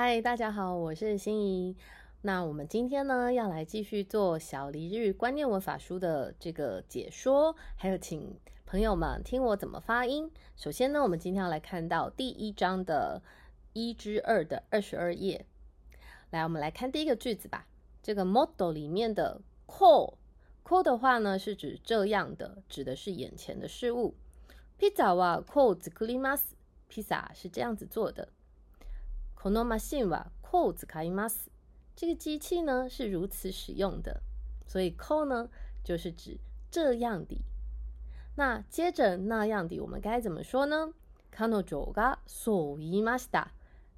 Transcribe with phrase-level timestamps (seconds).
[0.00, 1.76] 嗨，大家好，我是心怡。
[2.22, 10.30] 那我们今天呢，要来继续做小黎日观念文法书的这个解说，还有请朋友们听我怎么发音。
[10.54, 13.20] 首先呢，我们今天要来看到第一章的
[13.72, 15.44] 一之二的二十二页。
[16.30, 17.66] 来，我们来看第一个句子吧。
[18.00, 20.14] 这个 model 里面的 call
[20.64, 24.14] call 的话呢，是指这样的，指的是眼前的事物。
[24.78, 26.52] Pizza wa ko zukurimasu，
[26.86, 28.28] 披萨是这样子做的。
[29.40, 31.46] Kono machine wa ko zukaimasu，
[31.94, 34.20] 这个机器呢是如此使用的。
[34.66, 35.48] 所以 ko 呢
[35.84, 36.40] 就是指
[36.72, 37.40] 这样的。
[38.34, 40.92] 那接着那样的，我们该怎么说呢
[41.32, 43.46] ？Kanojo ga so imashita，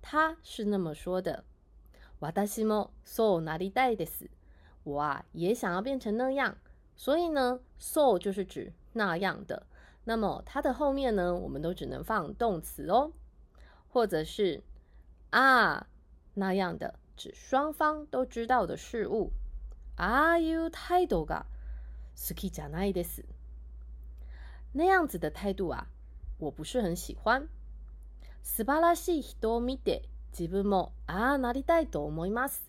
[0.00, 1.44] 他是那么说的。
[2.20, 4.28] Watashi mo so naridai desu，
[4.84, 6.56] 我啊也想要变成那样。
[6.94, 9.66] 所以呢，so 就是指那样的。
[10.04, 13.10] 那么它的后面呢，我们都只能放动词哦，
[13.88, 14.62] 或者是
[15.33, 15.87] 啊
[16.35, 19.31] 那样的，指双方都知道的事物。
[19.95, 21.45] Are you 態度が
[22.15, 23.25] 好きじゃないです？
[24.73, 25.87] 那样子的态度啊，
[26.37, 27.47] 我不是很喜欢。
[28.41, 32.61] 素晴らしい人を見て自分もあなりたいと思います。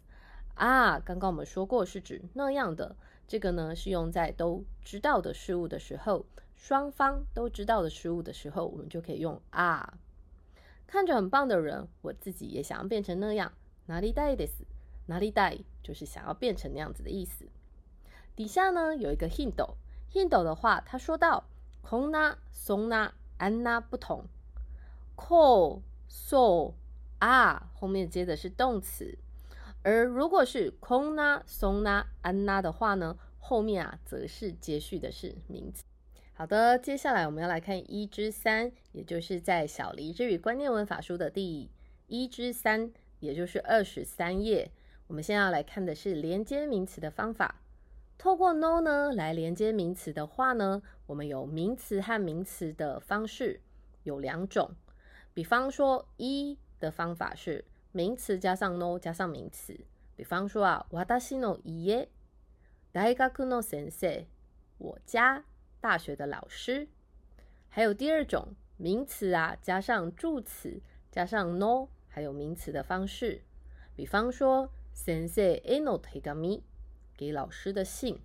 [0.56, 2.96] 啊，刚刚我们说过是指那样的，
[3.28, 6.26] 这个呢是用在都知道的事物的时候。
[6.56, 9.94] 双方都知道的事物的时候，我们就可以用啊。
[10.87, 13.51] 看着很棒的人，我自己也想要变成那样。
[13.87, 14.65] 哪里带的是
[15.07, 17.45] 哪里带，就是想要变成那样子的意思。
[18.35, 21.45] 底下呢有一个 hint，hint 的话，他说到
[21.81, 24.25] 空呐、松呐、安呐不同。
[25.15, 26.73] ko、so、
[27.19, 29.17] 啊后面接的是动词，
[29.83, 35.83] 而如果是空呐、松呐、安呐的话呢，后面啊则是接续的是名词。
[36.37, 41.69] 好的，接下来我们要来看一之三，也就是在小黎日语观念文法书的第
[42.07, 44.69] 一之三，也就是二十三页。
[45.07, 47.61] 我们先要来看的是连接名词的方法。
[48.17, 53.61] 透过 no 呢来连接名词的话呢，我们有名词和名词的方式
[54.03, 54.69] 有两种。
[55.33, 59.79] 比方说一的方法是名词加上 no 加上名词。
[60.17, 62.09] 比方说啊，私の家、
[62.91, 64.25] 大学の先生，
[64.77, 65.45] 我家。
[65.84, 66.88] 大学的老师，
[67.68, 70.80] 还有第二种名词啊，加上助词，
[71.10, 73.42] 加上 no，还有名词的方式。
[73.94, 76.62] 比方说，先生への手紙，
[77.16, 78.20] 给老师的信。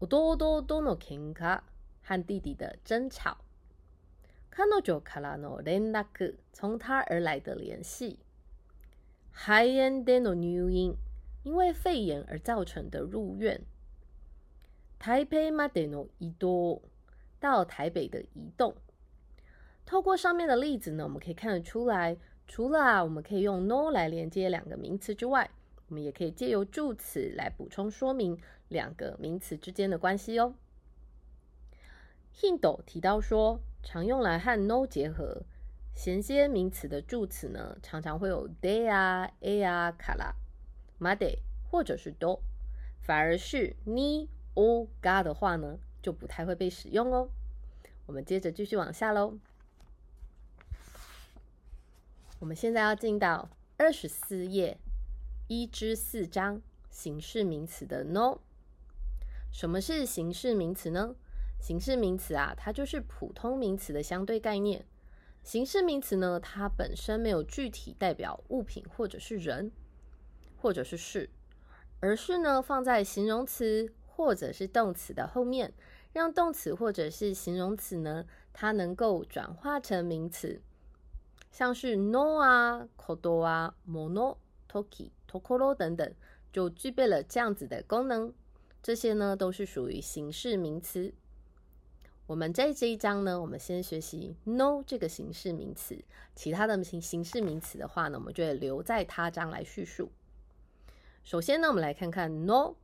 [0.00, 1.60] 弟弟との喧嘩，
[2.02, 3.38] 和弟弟的争吵。
[4.50, 8.18] 彼女からの連絡，从他而来的联系。
[9.32, 10.94] 肺炎での入院，
[11.42, 13.62] 因为肺炎而造成的入院。
[14.99, 16.81] 台北马德诺移动
[17.39, 18.75] 到台北的移动，
[19.85, 25.49] 透过上面的例子呢，我们可以看得出来，除了啊，我们可以用 no 来连接两个名词之外，
[25.87, 30.53] 我们也可以借由助词来补充说明两个名词之间的关系哦。
[32.35, 35.43] Hindo 提到说，常用来和 no 结合
[35.95, 40.33] 衔接名词的助词呢，常常会有 de 啊、a 啊、卡拉、
[40.97, 41.25] 马德
[41.71, 42.41] 或者是 do，
[43.01, 44.27] 反而是 ni。
[44.53, 47.29] O ga 的话呢，就不太会被使用哦。
[48.05, 49.37] 我们接着继续往下喽。
[52.39, 54.77] 我们现在要进到二十四页
[55.47, 58.39] 一至四章形式名词的 no。
[59.51, 61.15] 什么是形式名词呢？
[61.59, 64.85] 形式名词啊，它就是普通名词的相对概念。
[65.43, 69.71] 形式名词呢，它本身没有具体代表物品或者是人
[70.61, 71.29] 或者是事，
[71.99, 73.93] 而是呢放在形容词。
[74.19, 75.73] 或者是动词的后面，
[76.11, 80.61] 让动词或者是形容词呢，它能够转化成名词，
[81.53, 84.35] 像是 no 啊、kodo 啊、mono、
[84.69, 86.13] toki、tokoro 等等，
[86.51, 88.33] 就具备了这样子的功能。
[88.83, 91.13] 这些呢都是属于形式名词。
[92.27, 96.03] 我们在这一章呢，我们先学习 no 这个形式名词，
[96.35, 100.11] 其他的形形式名词的话呢，我们就会留在他章来叙述。
[101.23, 102.75] 首先呢，我们来看看 no。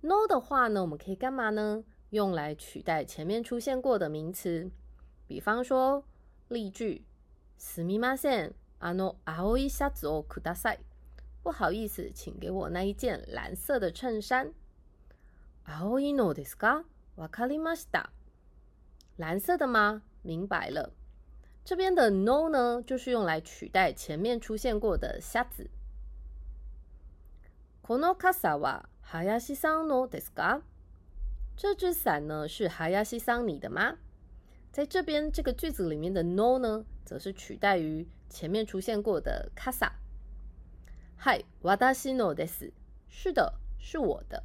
[0.00, 1.84] no 的话呢，我们可以干嘛呢？
[2.10, 4.70] 用来取代前面出现过的名词，
[5.26, 6.04] 比方说
[6.48, 7.02] 例句：
[7.58, 10.78] すみません、あの青いシャツをください。
[11.42, 14.52] 不好意思，请给我那一件蓝色的衬衫。
[15.64, 16.84] 青いのですか？
[17.16, 18.10] わかりました。
[19.16, 20.02] 蓝色的吗？
[20.22, 20.92] 明白了。
[21.64, 25.70] 这边的 no 呢，就是用来取代前面出现过的シャツ。
[27.82, 30.62] この傘は 哈亚西桑诺德斯嘎，
[31.56, 33.98] 这只伞呢是哈亚西桑你的吗？
[34.72, 39.92] 在这边这个句子里面的 no 呢，则是取代于前面出现过的卡萨。
[41.16, 42.72] 嗨，わたしのです。
[43.08, 44.42] 是的，是我的。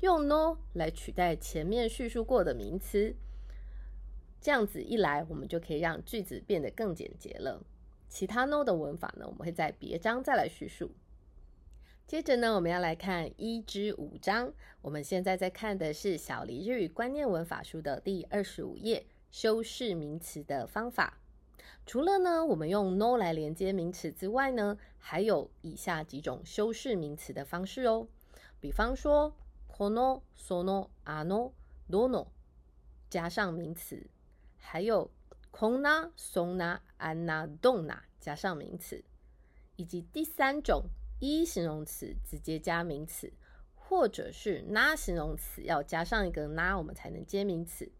[0.00, 3.14] 用 no 来取代前面叙述过的名词，
[4.40, 7.62] 这样子一来，我们就可以让句子变得更简洁了。
[8.08, 10.92] 其他 no 的文法呢，我们会在别章再来叙述。
[12.07, 14.53] 接着呢，我们要来看一至五章。
[14.81, 21.19] 我们现在在看的是小黎日语观念文法书的第二十五页，修饰名词的方法。
[21.85, 28.07] 除了呢，我们用 no 来连接名词之外呢，还有以下几种修饰名词的方式哦。
[28.59, 29.33] 比方说
[29.69, 31.53] ，kono、sono、ano、
[31.89, 32.27] dono
[33.09, 34.09] 加上名词，
[34.57, 35.09] 还有
[35.51, 39.03] kona、sona、ana、dona 加上名词，
[39.77, 40.83] 以及第三种。
[41.21, 43.31] 一形容词直接加名词，
[43.75, 47.91] 或者是那形容词要加上一个那我们才能接名词。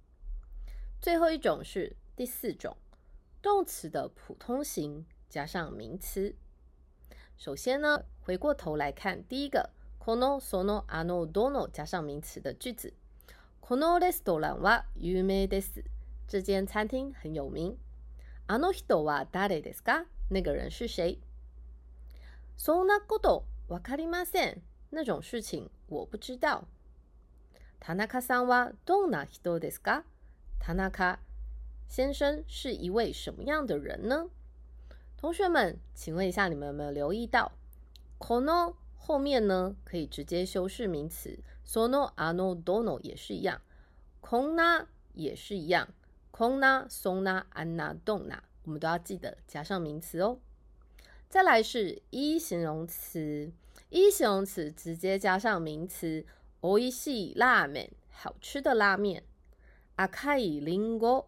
[1.00, 2.76] 最后一种是第四种，
[3.40, 6.36] 动词的普通形加上名词。
[7.38, 9.70] 首先呢，回过头来看第一个
[10.00, 12.96] kono、sono、ano、dono 加上名词的句子。
[13.62, 15.84] kono restaurant wa yume desu，
[16.28, 17.78] 这间餐厅很有名。
[18.48, 20.08] ano hito wa dare desu ka？
[20.30, 21.20] 那个人是谁？
[22.61, 24.63] そんなことわかりません。
[24.91, 26.65] 那种事情我不知道。
[27.81, 30.03] 田中さんはどんな人ですか？
[30.59, 31.19] 田中
[31.89, 34.29] 先生是一位什么样的人呢？
[35.17, 37.53] 同学们，请问一下，你们有没有留意到
[38.19, 43.61] この后面呢可以直接修饰名词，そのあのどの也是一样，
[44.21, 45.89] こんな也是一样，
[46.33, 50.39] こんなそんなあんなどんな，我们都要记得加上名词哦。
[51.31, 53.53] 再来是一形容词，
[53.91, 56.25] 一形容词直接加上名词，
[56.61, 59.23] おいしい拉面，好吃的拉面。
[59.97, 61.27] 赤いリンゴ，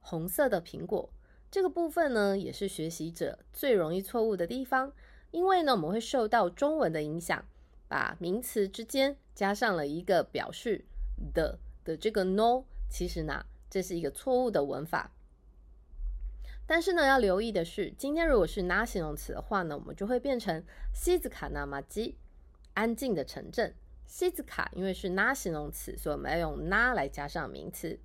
[0.00, 1.10] 红色的苹果。
[1.50, 4.92] 这个部分呢，也是学习者最容易错误的地方，
[5.30, 7.44] 因为呢，我们会受到中文的影响，
[7.88, 10.84] 把名词之间加上了一个表示
[11.32, 15.12] 的的这个 no，其实呢，这是一个错误的文法。
[16.66, 22.16] 但是呢，要留意的是，今天如果是拿形容词的话呢，我们就会变成西子卡那玛基，
[22.74, 23.74] 安静的城镇。
[24.04, 27.98] 西子卡因为是拿形容词，所以我们要用拿来加上名词。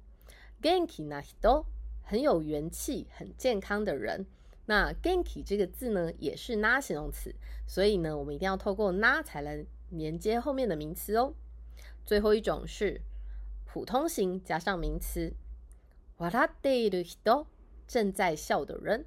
[0.62, 1.66] Genki na hito，
[2.04, 4.28] 很有元气、很健康的人。
[4.68, 7.34] 那 Genki 这个字呢，也是拿形容词，
[7.68, 11.34] 所以呢，我们一定要透过拿才能连接后面的名词哦。
[12.06, 13.02] 最后一种是
[13.66, 15.34] 普通型加上名词。
[16.20, 17.46] 笑っている人。
[17.87, 19.07] 正在笑的人，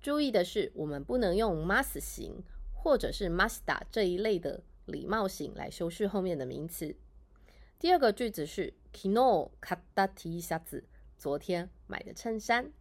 [0.00, 6.96] 注意的是，我们不能用 must 型或者是 musta 这一类的礼貌型来修饰后面的名词。
[7.78, 10.84] 第二个句子是 kino kata t 下子，
[11.16, 12.72] 昨天买的衬衫。